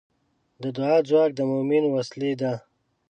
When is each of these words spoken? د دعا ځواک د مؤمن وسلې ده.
د 0.61 0.63
دعا 0.77 0.97
ځواک 1.09 1.31
د 1.35 1.39
مؤمن 1.51 1.83
وسلې 1.95 2.31
ده. 2.41 2.53